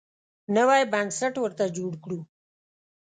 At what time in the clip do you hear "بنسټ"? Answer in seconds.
0.93-1.33